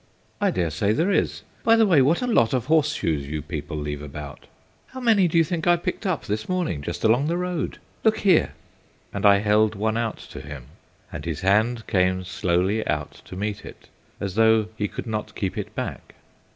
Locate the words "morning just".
6.49-7.03